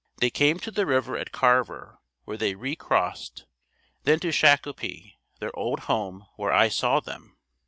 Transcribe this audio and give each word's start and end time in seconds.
They 0.17 0.31
came 0.31 0.57
to 0.61 0.71
the 0.71 0.87
river 0.87 1.15
at 1.15 1.31
Carver, 1.31 1.99
where 2.25 2.35
they 2.35 2.55
re 2.55 2.75
crossed, 2.75 3.45
then 4.03 4.19
to 4.21 4.31
Shakopee, 4.31 5.19
their 5.39 5.55
old 5.55 5.81
home, 5.81 6.25
where 6.37 6.51
I 6.51 6.69
saw 6.69 7.01
them. 7.01 7.37